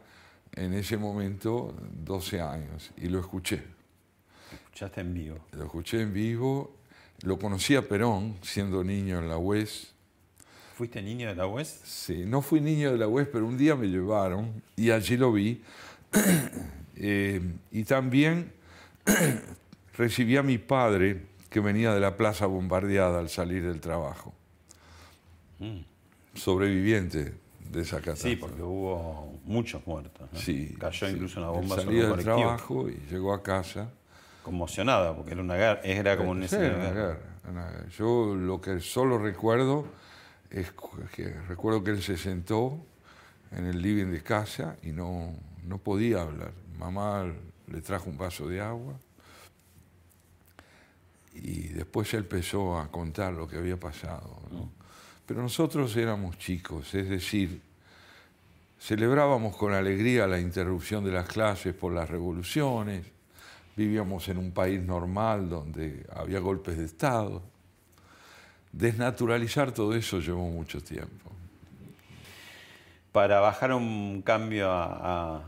[0.54, 3.75] en ese momento 12 años y lo escuché.
[4.76, 5.38] ¿Lo escuchaste en vivo?
[5.52, 6.76] Lo escuché en vivo.
[7.22, 9.94] Lo conocí a Perón siendo niño en la UES
[10.74, 11.80] ¿Fuiste niño de la UES?
[11.82, 15.32] Sí, no fui niño de la UES, pero un día me llevaron y allí lo
[15.32, 15.62] vi.
[16.98, 18.52] Eh, y también
[19.98, 24.32] recibí a mi padre, que venía de la plaza bombardeada al salir del trabajo.
[25.58, 25.80] Mm.
[26.32, 27.34] Sobreviviente
[27.70, 28.30] de esa catástrofe.
[28.30, 30.26] Sí, porque hubo muchos muertos.
[30.32, 30.74] Sí.
[30.78, 33.90] Cayó incluso una bomba sobre el del trabajo y llegó a casa.
[34.46, 37.18] Conmocionada, porque era una guerra, era como un sí, una guerra.
[37.98, 39.88] Yo lo que solo recuerdo
[40.50, 40.72] es
[41.12, 42.78] que recuerdo que él se sentó
[43.50, 46.52] en el living de casa y no, no podía hablar.
[46.78, 47.26] Mamá
[47.66, 48.94] le trajo un vaso de agua
[51.34, 54.38] y después él empezó a contar lo que había pasado.
[55.26, 57.60] Pero nosotros éramos chicos, es decir,
[58.78, 63.15] celebrábamos con alegría la interrupción de las clases por las revoluciones,
[63.76, 67.42] vivíamos en un país normal donde había golpes de Estado
[68.76, 71.30] desnaturalizar todo eso llevó mucho tiempo.
[73.12, 75.42] Para bajar un cambio a,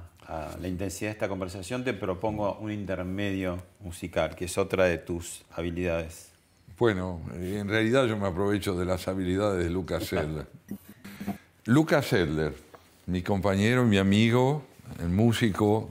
[0.60, 5.42] la intensidad de esta conversación, te propongo un intermedio musical, que es otra de tus
[5.52, 6.32] habilidades.
[6.78, 10.46] Bueno, en realidad yo me aprovecho de las habilidades de Lucas Sedler.
[11.64, 12.54] Lucas Sedler,
[13.06, 14.64] mi compañero, mi amigo,
[15.00, 15.88] el músico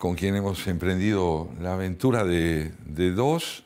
[0.00, 2.72] con quien hemos emprendido la aventura de,
[3.14, 3.64] dos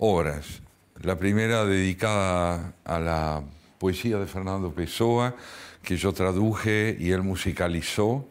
[0.00, 0.60] obras.
[1.00, 3.40] La primera dedicada a la
[3.78, 5.36] poesía de Fernando Pessoa,
[5.80, 8.26] que yo traduje y él musicalizó,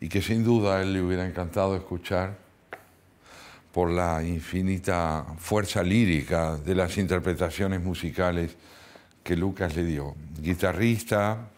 [0.00, 2.36] y que sin duda a él le hubiera encantado escuchar
[3.72, 8.54] por la infinita fuerza lírica de las interpretaciones musicales
[9.24, 10.14] que Lucas le dio.
[10.38, 11.48] Guitarrista,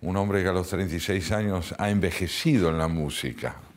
[0.00, 3.67] un hombre que a los 36 años ha envejecido en la música,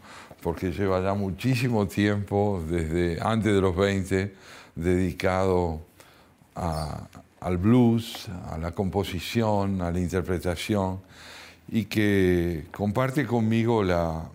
[0.41, 4.33] porque lleva ya muchísimo tiempo, desde antes de los 20,
[4.75, 5.81] dedicado
[6.55, 10.99] al blues, a la composición, a la interpretación,
[11.69, 14.29] y que comparte conmigo la,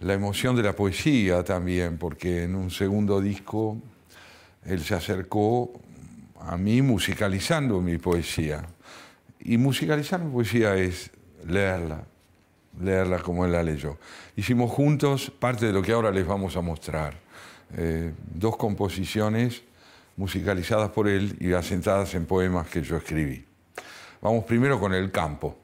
[0.00, 3.78] la emoción de la poesía también, porque en un segundo disco
[4.64, 5.72] él se acercó
[6.40, 8.64] a mí musicalizando mi poesía.
[9.40, 11.10] Y musicalizar mi poesía es
[11.46, 12.04] leerla,
[12.78, 13.98] leerla como él la leyó.
[14.36, 17.14] Hicimos juntos parte de lo que ahora les vamos a mostrar.
[17.76, 19.62] Eh, dos composiciones
[20.16, 23.44] musicalizadas por él y asentadas en poemas que yo escribí.
[24.20, 25.56] Vamos primero con el campo.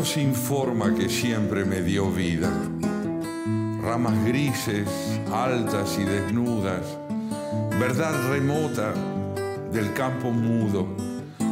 [0.00, 2.50] Anhelo sin forma que siempre me dio vida.
[3.82, 4.88] Ramas grises,
[5.32, 6.86] altas y desnudas,
[7.78, 8.94] verdad remota
[9.72, 10.86] del campo mudo,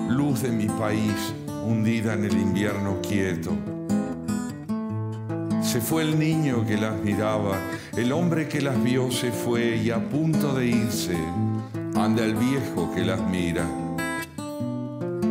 [0.09, 1.35] luz de mi país
[1.67, 3.53] hundida en el invierno quieto.
[5.63, 7.59] Se fue el niño que las miraba,
[7.97, 11.17] el hombre que las vio se fue y a punto de irse
[11.95, 13.67] anda el viejo que las mira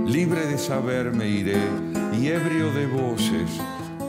[0.08, 1.62] libre de saber me iré
[2.19, 3.49] y ebrio de voces,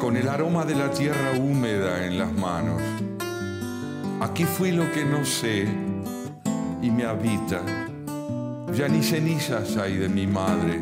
[0.00, 2.80] con el aroma de la tierra húmeda en las manos.
[4.20, 5.66] Aquí fui lo que no sé
[6.80, 7.60] y me habita.
[8.72, 10.80] Ya ni cenizas hay de mi madre.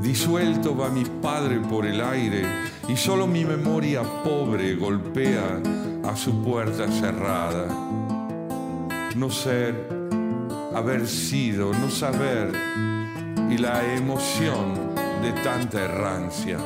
[0.00, 2.44] Disuelto va mi padre por el aire
[2.88, 5.60] y solo mi memoria pobre golpea
[6.04, 7.66] a su puerta cerrada.
[9.16, 9.74] No ser,
[10.74, 12.52] haber sido, no saber
[13.50, 14.87] y la emoción
[15.22, 16.58] de tanta errancia.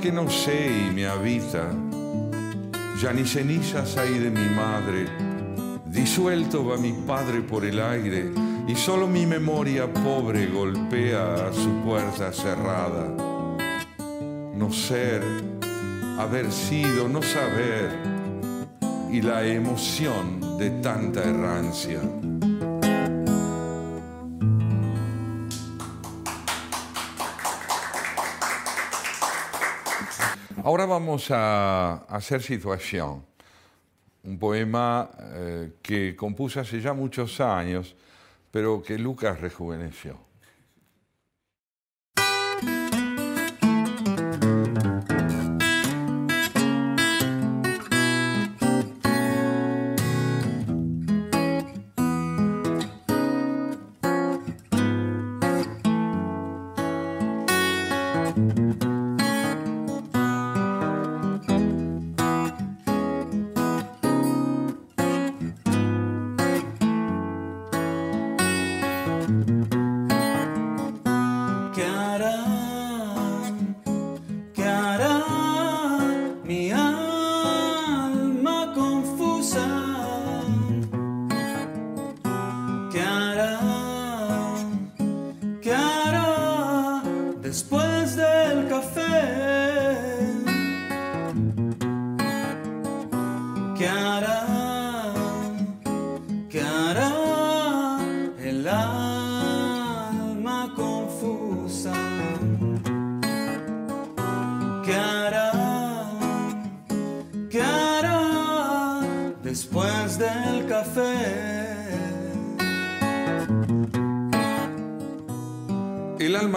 [0.00, 1.70] Que no sé y me habita.
[3.02, 5.06] Ya ni cenizas hay de mi madre.
[5.84, 8.30] Disuelto va mi padre por el aire
[8.66, 13.08] y solo mi memoria pobre golpea a su puerta cerrada.
[14.54, 15.22] No ser,
[16.18, 17.90] haber sido, no saber
[19.10, 22.00] y la emoción de tanta errancia.
[30.62, 33.24] Ahora vamos a hacer Situación,
[34.24, 37.96] un poema eh, que compuse hace ya muchos años,
[38.50, 40.29] pero que Lucas rejuveneció.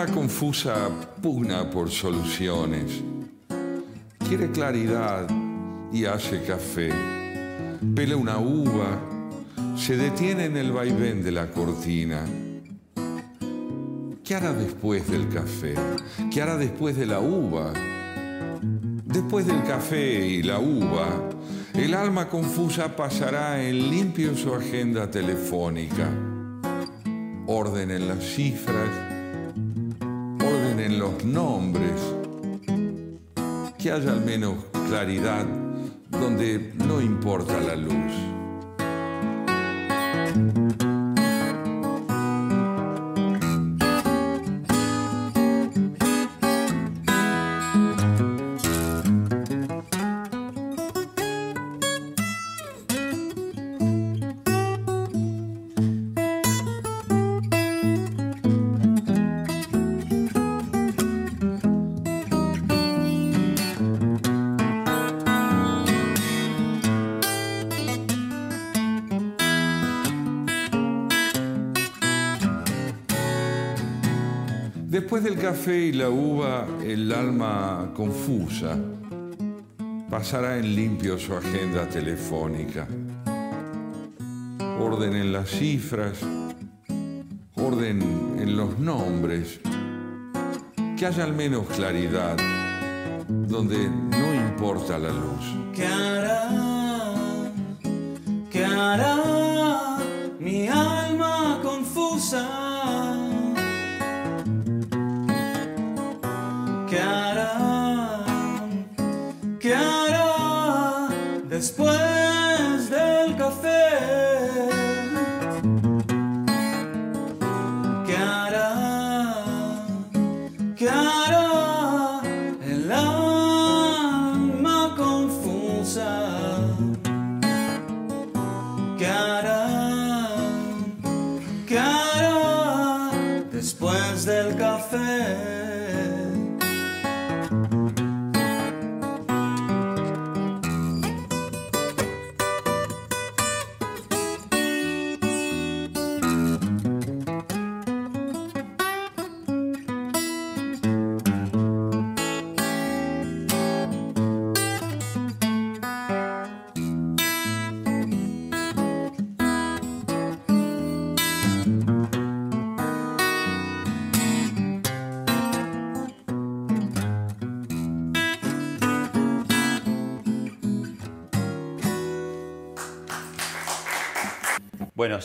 [0.08, 0.90] Confusa
[1.22, 3.02] pugna por soluciones.
[4.28, 5.28] Quiere claridad,
[5.94, 6.90] y hace café.
[7.96, 9.00] Pela una uva,
[9.78, 12.26] se detiene en el vaivén de la cortina.
[14.24, 15.76] ¿Qué hará después del café?
[16.32, 17.74] ¿Qué hará después de la uva?
[19.06, 21.30] Después del café y la uva,
[21.76, 26.10] el alma confusa pasará en limpio su agenda telefónica.
[27.46, 28.90] Orden en las cifras,
[31.14, 32.02] los nombres,
[33.78, 34.56] que haya al menos
[34.88, 35.46] claridad
[36.10, 38.14] donde no importa la luz.
[75.54, 78.76] Café y la uva, el alma confusa
[80.10, 82.88] pasará en limpio su agenda telefónica.
[84.80, 86.18] Orden en las cifras,
[87.54, 88.02] orden
[88.40, 89.60] en los nombres,
[90.98, 92.36] que haya al menos claridad,
[93.28, 95.46] donde no importa la luz.
[95.76, 97.14] ¿Qué hará?
[98.50, 99.98] ¿Qué hará
[100.40, 102.63] mi alma confusa?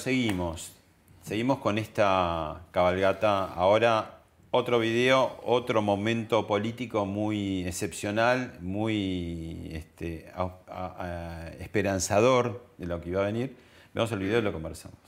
[0.00, 0.72] Seguimos.
[1.22, 3.52] Seguimos con esta cabalgata.
[3.52, 10.32] Ahora otro video, otro momento político muy excepcional, muy este,
[11.60, 13.56] esperanzador de lo que iba a venir.
[13.92, 14.98] Vemos el video y lo conversamos.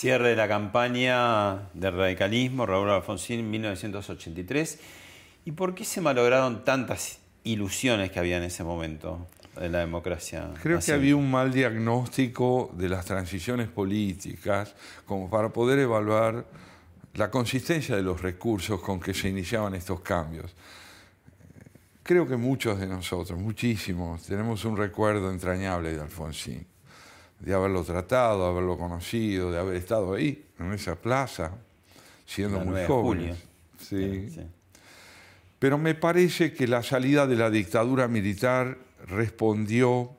[0.00, 4.78] Cierre de la campaña del radicalismo, Raúl Alfonsín, 1983.
[5.44, 9.26] ¿Y por qué se malograron tantas ilusiones que había en ese momento
[9.60, 10.52] de la democracia?
[10.62, 14.74] Creo que había un mal diagnóstico de las transiciones políticas
[15.04, 16.46] como para poder evaluar
[17.12, 20.56] la consistencia de los recursos con que se iniciaban estos cambios.
[22.02, 26.69] Creo que muchos de nosotros, muchísimos, tenemos un recuerdo entrañable de Alfonsín,
[27.40, 31.52] de haberlo tratado, de haberlo conocido, de haber estado ahí, en esa plaza,
[32.26, 33.36] siendo La muy 9 de jóvenes.
[33.80, 34.26] julio.
[34.26, 34.30] Sí.
[34.30, 34.40] Sí.
[35.58, 40.10] Pero me parece que la salida de la dictadura militar respondió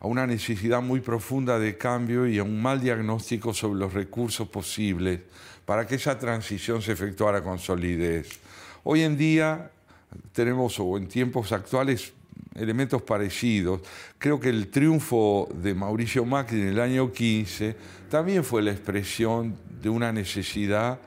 [0.00, 4.48] a una necesidad muy profunda de cambio y a un mal diagnóstico sobre los recursos
[4.48, 5.20] posibles
[5.66, 8.40] para que esa transición se efectuara con solidez.
[8.82, 9.70] Hoy en día
[10.32, 12.12] tenemos, o en tiempos actuales,
[12.54, 13.80] elementos parecidos.
[14.18, 17.76] Creo que el triunfo de Mauricio Macri en el año 15
[18.10, 20.98] también fue la expresión de una necesidad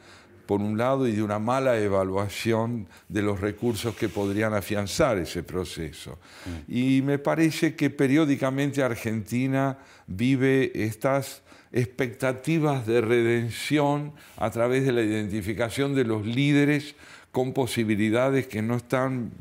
[0.45, 5.41] por un lado, y de una mala evaluación de los recursos que podrían afianzar ese
[5.43, 6.19] proceso.
[6.45, 6.71] Mm.
[6.71, 15.01] Y me parece que periódicamente Argentina vive estas expectativas de redención a través de la
[15.01, 16.95] identificación de los líderes
[17.33, 19.31] con posibilidades que no están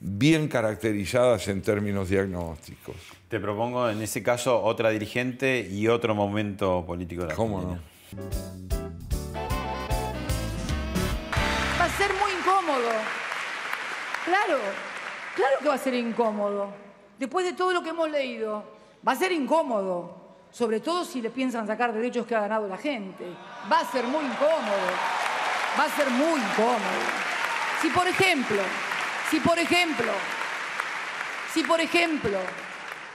[0.00, 2.94] bien caracterizadas en términos diagnósticos.
[3.26, 7.78] Te propongo en ese caso otra dirigente y otro momento político de la ¿Cómo no?
[11.96, 12.90] ser muy incómodo.
[14.26, 14.58] Claro,
[15.34, 16.68] claro que va a ser incómodo.
[17.18, 18.62] Después de todo lo que hemos leído,
[19.06, 20.16] va a ser incómodo.
[20.50, 23.24] Sobre todo si le piensan sacar derechos que ha ganado la gente.
[23.72, 24.86] Va a ser muy incómodo.
[25.78, 27.27] Va a ser muy incómodo.
[27.80, 28.60] Si por ejemplo,
[29.30, 30.12] si por ejemplo,
[31.54, 32.38] si por ejemplo,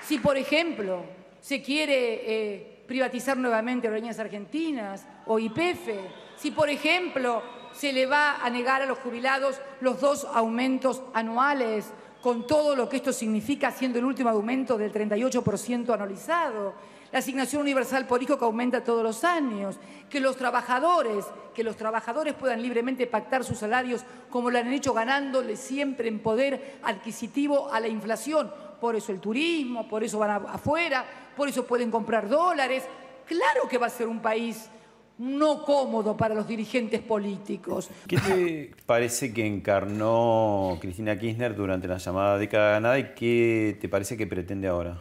[0.08, 1.04] si por ejemplo
[1.42, 5.90] se quiere eh, privatizar nuevamente Aerolíneas Argentinas o IPF,
[6.38, 7.44] si por ejemplo
[7.74, 11.92] se le va a negar a los jubilados los dos aumentos anuales,
[12.24, 16.74] con todo lo que esto significa, siendo el último aumento del 38% anualizado,
[17.12, 19.76] la asignación universal por hijo que aumenta todos los años,
[20.10, 24.94] que los trabajadores, que los trabajadores puedan libremente pactar sus salarios como lo han hecho
[24.94, 28.50] ganándole siempre en poder adquisitivo a la inflación.
[28.80, 31.06] Por eso el turismo, por eso van afuera,
[31.36, 32.86] por eso pueden comprar dólares.
[33.28, 34.70] Claro que va a ser un país
[35.18, 37.90] no cómodo para los dirigentes políticos.
[38.08, 43.90] ¿Qué te parece que encarnó Cristina Kirchner durante la llamada década ganada y qué te
[43.90, 45.00] parece que pretende ahora?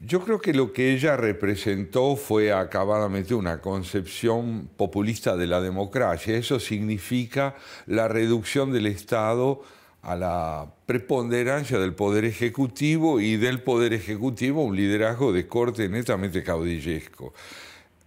[0.00, 6.36] Yo creo que lo que ella representó fue acabadamente una concepción populista de la democracia.
[6.36, 7.54] Eso significa
[7.86, 9.62] la reducción del Estado
[10.02, 16.42] a la preponderancia del poder ejecutivo y del poder ejecutivo un liderazgo de corte netamente
[16.42, 17.32] caudillesco.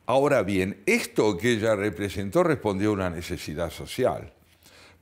[0.09, 4.31] Ahora bien, esto que ella representó respondió a una necesidad social,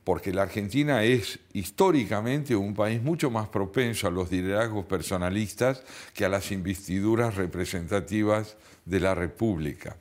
[0.02, 6.24] porque la Argentina es históricamente un país mucho más propenso a los liderazgos personalistas que
[6.24, 9.96] a las investiduras representativas de la República.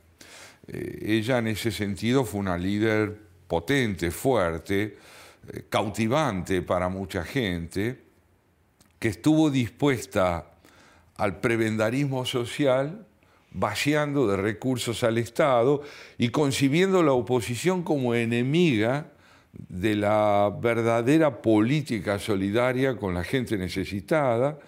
[0.68, 3.16] Eh, ella en ese sentido fue una líder
[3.48, 4.98] potente, fuerte,
[5.54, 8.02] eh, cautivante para mucha gente,
[8.98, 10.52] que estuvo dispuesta
[11.18, 13.06] al prebendarismo social
[13.58, 15.82] vaciando de recursos al Estado
[16.18, 19.12] y concibiendo la oposición como enemiga
[19.70, 24.60] de la verdadera política solidaria con la gente necesitada,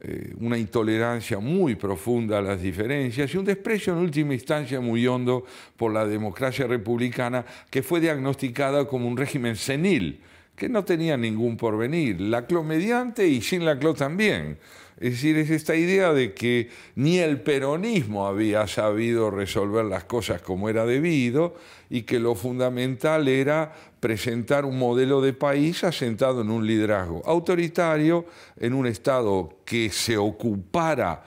[0.00, 5.06] eh, una intolerancia muy profunda a las diferencias y un desprecio en última instancia muy
[5.06, 5.46] hondo
[5.78, 10.20] por la democracia republicana que fue diagnosticada como un régimen senil,
[10.56, 14.58] que no tenía ningún porvenir, la clo mediante y sin la clo también.
[14.98, 20.40] Es decir, es esta idea de que ni el peronismo había sabido resolver las cosas
[20.40, 21.54] como era debido
[21.90, 28.24] y que lo fundamental era presentar un modelo de país asentado en un liderazgo autoritario,
[28.58, 31.22] en un Estado que se ocupara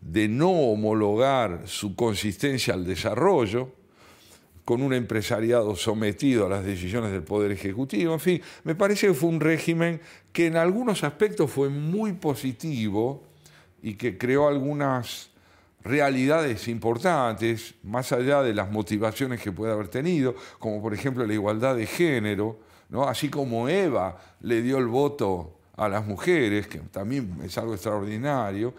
[0.00, 3.70] de no homologar su consistencia al desarrollo,
[4.72, 8.14] con un empresariado sometido a las decisiones del Poder Ejecutivo.
[8.14, 10.00] En fin, me parece que fue un régimen
[10.32, 13.22] que en algunos aspectos fue muy positivo
[13.82, 15.28] y que creó algunas
[15.84, 21.34] realidades importantes, más allá de las motivaciones que puede haber tenido, como por ejemplo la
[21.34, 22.58] igualdad de género,
[22.88, 23.06] ¿no?
[23.06, 28.72] así como Eva le dio el voto a las mujeres, que también es algo extraordinario,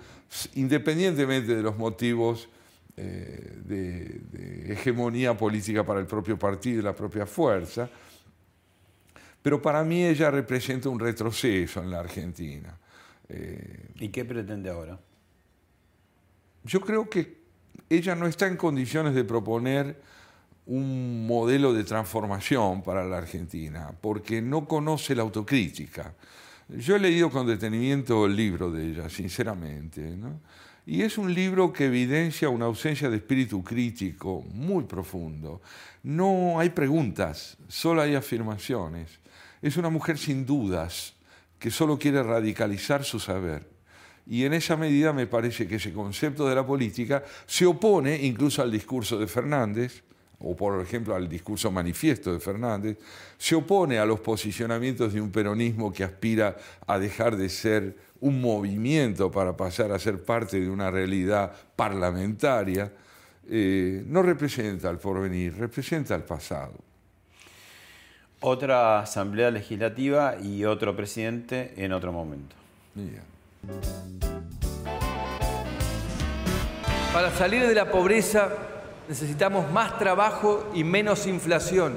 [0.55, 2.49] independientemente de los motivos
[2.95, 7.89] eh, de, hegemonía política para el propio partido y la propia fuerza.
[9.41, 12.77] Pero para mí ella representa un retroceso en la Argentina.
[13.29, 14.99] Eh, ¿Y qué pretende ahora?
[16.63, 17.43] Yo creo que
[17.89, 19.99] ella no está en condiciones de proponer
[20.65, 26.13] un modelo de transformación para la Argentina, porque no conoce la autocrítica.
[26.69, 30.01] Yo he leído con detenimiento el libro de ella, sinceramente.
[30.15, 30.39] ¿no?
[30.86, 35.61] Y es un libro que evidencia una ausencia de espíritu crítico muy profundo.
[36.03, 39.19] No hay preguntas, solo hay afirmaciones.
[39.61, 41.13] Es una mujer sin dudas
[41.57, 43.69] que solo quiere radicalizar su saber.
[44.25, 48.61] Y en esa medida me parece que ese concepto de la política se opone incluso
[48.61, 50.03] al discurso de Fernández,
[50.39, 52.97] o por ejemplo al discurso manifiesto de Fernández,
[53.38, 58.39] se opone a los posicionamientos de un peronismo que aspira a dejar de ser un
[58.39, 62.91] movimiento para pasar a ser parte de una realidad parlamentaria,
[63.49, 66.73] eh, no representa el porvenir, representa el pasado.
[68.39, 72.55] Otra asamblea legislativa y otro presidente en otro momento.
[77.13, 78.72] Para salir de la pobreza
[79.08, 81.95] necesitamos más trabajo y menos inflación,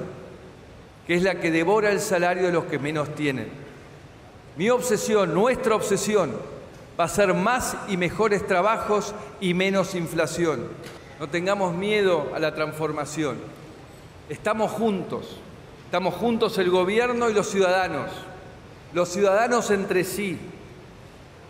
[1.05, 3.49] que es la que devora el salario de los que menos tienen.
[4.57, 6.33] Mi obsesión, nuestra obsesión,
[6.99, 10.67] va a ser más y mejores trabajos y menos inflación.
[11.19, 13.37] No tengamos miedo a la transformación.
[14.29, 15.37] Estamos juntos.
[15.85, 18.11] Estamos juntos el gobierno y los ciudadanos.
[18.93, 20.37] Los ciudadanos entre sí.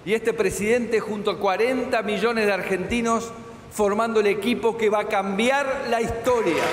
[0.06, 3.32] Y este presidente junto a 40 millones de argentinos
[3.72, 6.64] formando el equipo que va a cambiar la historia.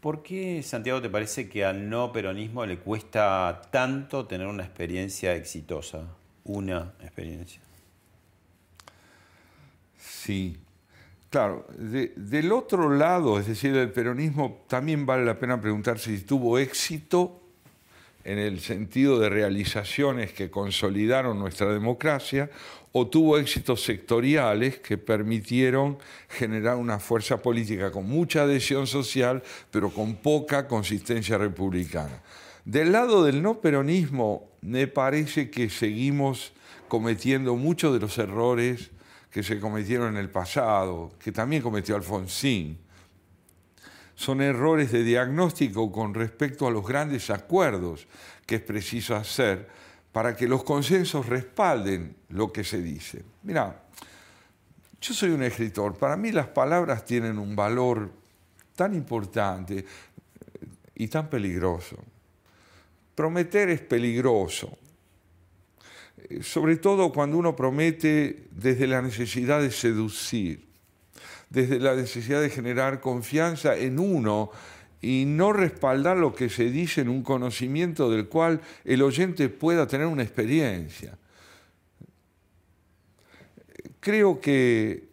[0.00, 5.34] ¿Por qué, Santiago, te parece que al no peronismo le cuesta tanto tener una experiencia
[5.34, 6.04] exitosa?
[6.44, 7.60] Una experiencia.
[9.98, 10.56] Sí.
[11.30, 16.58] Claro, del otro lado, es decir, del peronismo, también vale la pena preguntarse si tuvo
[16.58, 17.42] éxito
[18.28, 22.50] en el sentido de realizaciones que consolidaron nuestra democracia
[22.92, 25.96] o tuvo éxitos sectoriales que permitieron
[26.28, 32.22] generar una fuerza política con mucha adhesión social, pero con poca consistencia republicana.
[32.66, 36.52] Del lado del no peronismo, me parece que seguimos
[36.86, 38.90] cometiendo muchos de los errores
[39.30, 42.76] que se cometieron en el pasado, que también cometió Alfonsín
[44.18, 48.08] son errores de diagnóstico con respecto a los grandes acuerdos
[48.44, 49.68] que es preciso hacer
[50.10, 53.22] para que los consensos respalden lo que se dice.
[53.44, 53.80] Mira,
[55.00, 58.10] yo soy un escritor, para mí las palabras tienen un valor
[58.74, 59.84] tan importante
[60.96, 61.96] y tan peligroso.
[63.14, 64.76] Prometer es peligroso,
[66.40, 70.67] sobre todo cuando uno promete desde la necesidad de seducir
[71.50, 74.50] desde la necesidad de generar confianza en uno
[75.00, 79.86] y no respaldar lo que se dice en un conocimiento del cual el oyente pueda
[79.86, 81.16] tener una experiencia.
[84.00, 85.08] Creo que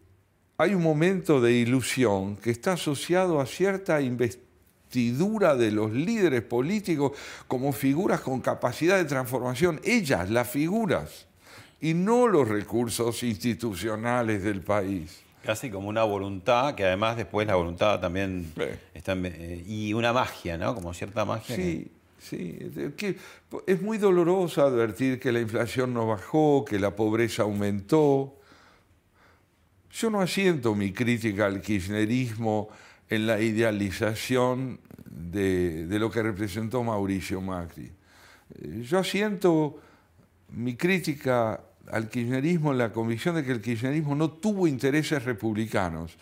[0.58, 7.12] hay un momento de ilusión que está asociado a cierta investidura de los líderes políticos
[7.48, 11.28] como figuras con capacidad de transformación, ellas, las figuras,
[11.82, 15.25] y no los recursos institucionales del país.
[15.46, 18.52] Casi como una voluntad, que además después la voluntad también
[18.94, 20.74] está eh, y una magia, ¿no?
[20.74, 21.56] Como cierta magia.
[21.56, 22.58] Sí, sí.
[23.68, 28.36] es muy doloroso advertir que la inflación no bajó, que la pobreza aumentó.
[29.92, 32.70] Yo no asiento mi crítica al kirchnerismo
[33.10, 37.92] en la idealización de, de lo que representó Mauricio Macri.
[38.56, 39.80] Eh, yo asiento
[40.50, 41.62] mi crítica
[41.92, 46.18] al kirchnerismo la convicción de que el kirchnerismo no tuvo intereses republicanos.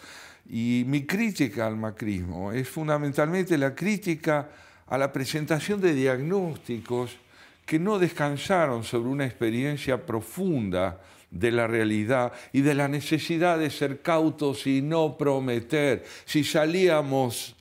[0.49, 4.49] Y mi crítica al macrismo es fundamentalmente la crítica
[4.87, 7.17] a la presentación de diagnósticos
[7.65, 11.01] que no descansaron sobre una experiencia profunda
[11.31, 16.03] de la realidad y de la necesidad de ser cautos y no prometer.
[16.25, 17.55] Si salíamos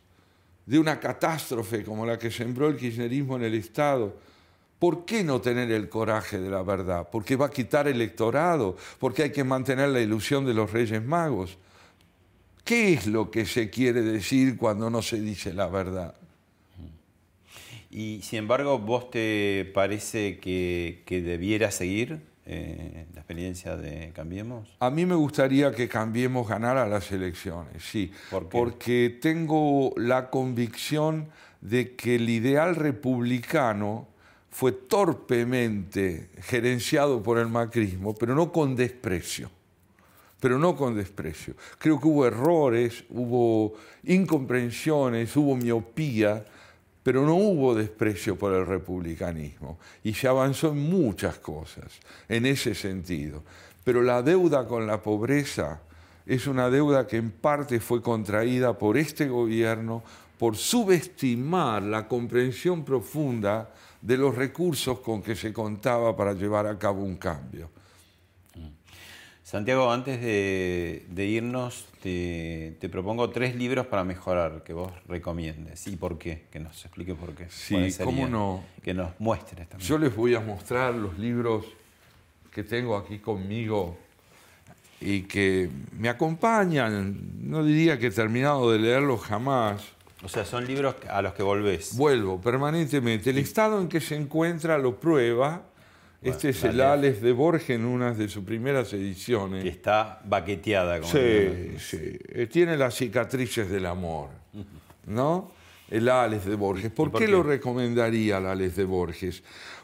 [0.67, 4.19] de una catástrofe como la que sembró el kirchnerismo en el Estado,
[4.83, 7.09] ¿Por qué no tener el coraje de la verdad?
[7.09, 11.57] Porque va a quitar electorado, porque hay que mantener la ilusión de los Reyes Magos.
[12.65, 16.17] ¿Qué es lo que se quiere decir cuando no se dice la verdad?
[17.93, 24.69] Y sin embargo, ¿vos te parece que, debiera seguir eh, la experiencia de Cambiemos?
[24.81, 28.11] A mí me gustaría que Cambiemos ganara las elecciones, sí.
[28.51, 31.29] Porque tengo la convicción
[31.61, 34.11] de que el ideal republicano
[34.53, 39.51] fue torpemente gerenciado por el macrismo, pero no con desprecio.
[40.39, 41.55] Pero no con desprecio.
[41.79, 43.75] Creo que hubo errores, hubo
[44.05, 46.45] incomprensiones, hubo miopía,
[47.03, 49.79] pero no hubo desprecio por el republicanismo.
[50.05, 51.99] Y se avanzó en muchas cosas
[52.29, 53.43] en ese sentido.
[53.85, 55.81] Pero la deuda con la pobreza
[56.27, 60.03] es una deuda que en parte fue contraída por este gobierno
[60.39, 63.71] por subestimar la comprensión profunda
[64.03, 67.71] de los recursos con que se contaba para llevar a cabo un cambio.
[69.45, 75.87] Santiago, antes de, irnos, te, propongo tres libros para mejorar que vos recomiendes.
[75.89, 76.45] ¿Y por qué?
[76.51, 77.49] Que nos explique por qué.
[77.51, 78.65] Sí, cómo no.
[78.83, 79.87] Que nos muestres también.
[79.87, 81.67] Yo les voy a mostrar los libros
[82.51, 83.99] que tengo aquí conmigo
[85.01, 87.33] y que me acompañan.
[87.43, 89.83] No diría que he terminado de leerlos jamás
[90.23, 91.97] o sea, son libros a los que volvés.
[91.97, 93.31] Vuelvo permanentemente.
[93.31, 95.63] El estado en que se encuentra lo prueba.
[96.23, 99.65] este es el Alex de Borges en una de sus primeras ediciones.
[99.65, 101.01] Y está baqueteada.
[101.01, 102.19] Como sí, sí.
[102.29, 104.29] Eh, tiene las cicatrices del amor,
[105.07, 105.51] ¿no?
[105.93, 106.91] el Ales de Borges.
[106.91, 109.43] ¿Por, qué, lo recomendaría el Ales de Borges?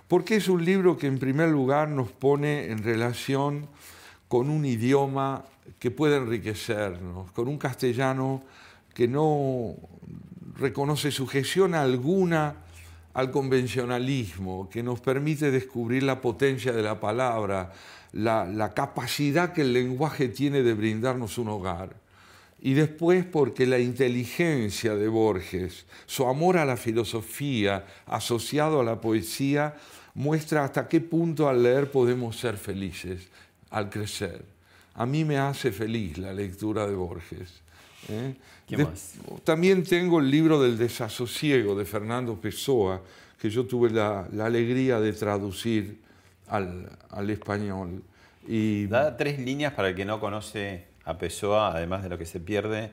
[0.09, 3.69] Porque es un libro que en primer lugar nos pone en relación
[4.27, 5.45] con un idioma
[5.79, 8.43] que puede enriquecernos, con un castellano
[8.95, 9.77] que no
[10.59, 12.57] reconoce sujeción alguna
[13.15, 17.73] al convencionalismo, que nos permite descubrir la potencia de la palabra,
[18.13, 21.97] la, capacidad que el lenguaje tiene de brindarnos un hogar
[22.61, 29.01] y después porque la inteligencia de Borges, su amor a la filosofía asociado a la
[29.01, 29.77] poesía,
[30.15, 33.29] muestra hasta qué punto al leer podemos ser felices,
[33.71, 34.45] al crecer.
[34.95, 37.63] A mí me hace feliz la lectura de Borges.
[38.09, 38.35] ¿eh?
[39.45, 43.03] También tengo el libro del desasosiego de Fernando Pessoa,
[43.41, 45.99] que yo tuve la, alegría de traducir
[46.49, 48.03] al, al español.
[48.47, 48.87] Y...
[48.87, 52.41] Da tres líneas para el que no conoce a Pessoa, además de lo que se
[52.41, 52.91] pierde,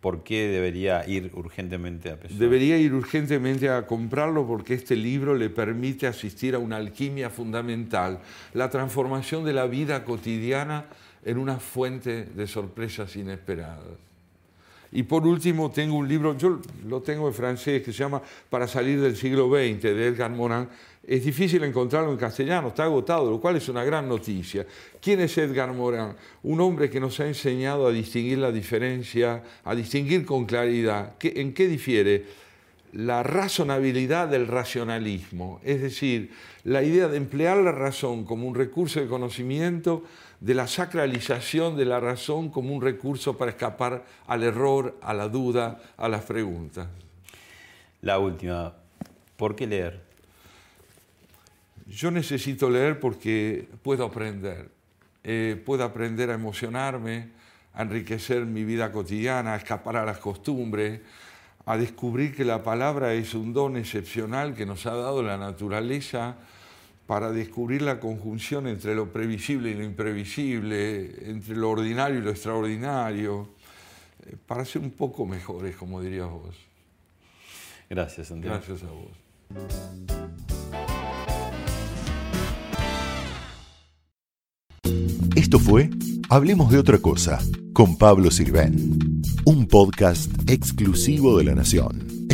[0.00, 2.38] ¿por qué debería ir urgentemente a Pessoa?
[2.38, 8.20] Debería ir urgentemente a comprarlo porque este libro le permite asistir a una alquimia fundamental,
[8.52, 10.84] la transformación de la vida cotidiana
[11.24, 14.13] en una fuente de sorpresas inesperadas.
[14.94, 18.68] Y por último tengo un libro, yo lo tengo en francés, que se llama Para
[18.68, 20.68] salir del siglo XX, de Edgar Morin.
[21.04, 24.64] Es difícil encontrarlo en castellano, está agotado, lo cual es una gran noticia.
[25.02, 26.14] ¿Quién es Edgar Morin?
[26.44, 31.14] Un hombre que nos ha enseñado a distinguir la diferencia, a distinguir con claridad.
[31.20, 32.44] ¿En qué difiere?
[32.92, 36.30] La razonabilidad del racionalismo, es decir,
[36.62, 40.04] la idea de emplear la razón como un recurso de conocimiento
[40.40, 45.28] de la sacralización de la razón como un recurso para escapar al error, a la
[45.28, 46.88] duda, a las preguntas.
[48.02, 48.74] La última,
[49.36, 50.02] ¿por qué leer?
[51.86, 54.70] Yo necesito leer porque puedo aprender.
[55.22, 57.30] Eh, puedo aprender a emocionarme,
[57.72, 61.00] a enriquecer mi vida cotidiana, a escapar a las costumbres,
[61.66, 66.36] a descubrir que la palabra es un don excepcional que nos ha dado la naturaleza
[67.06, 72.30] para descubrir la conjunción entre lo previsible y lo imprevisible, entre lo ordinario y lo
[72.30, 73.48] extraordinario,
[74.26, 76.56] eh, para ser un poco mejores, como dirías vos.
[77.90, 78.56] Gracias, Santiago.
[78.56, 79.10] Gracias a vos.
[85.36, 85.90] Esto fue
[86.30, 87.38] Hablemos de otra cosa
[87.74, 92.13] con Pablo Sirven, un podcast exclusivo de la Nación.